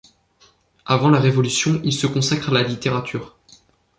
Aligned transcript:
Avant 0.87 1.11
la 1.11 1.19
Révolution, 1.19 1.79
il 1.83 1.93
se 1.93 2.07
consacre 2.07 2.49
à 2.49 2.53
la 2.53 2.63
littérature. 2.63 3.37